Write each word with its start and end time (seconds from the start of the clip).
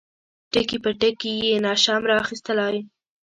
ټکي 0.51 0.77
په 0.83 0.89
ټکي 0.99 1.31
یې 1.41 1.55
نشم 1.65 2.01
را 2.09 2.15
اخیستلای. 2.23 2.77